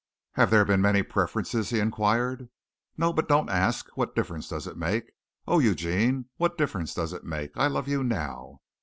[0.31, 2.49] "Have there been many preferences?" he inquired.
[2.97, 3.87] "No, but don't ask.
[3.95, 5.11] What difference does it make?
[5.45, 7.55] Oh, Eugene, what difference does it make?
[7.55, 8.61] I love you now."